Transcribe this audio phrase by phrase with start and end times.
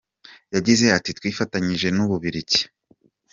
[0.55, 2.61] Yagize ati “Twifatanyije n’u Bubiligi.